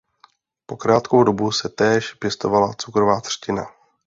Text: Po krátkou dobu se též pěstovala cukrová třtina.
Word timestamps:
Po 0.65 0.77
krátkou 0.77 1.23
dobu 1.23 1.51
se 1.51 1.69
též 1.69 2.13
pěstovala 2.13 2.73
cukrová 2.73 3.21
třtina. 3.21 3.65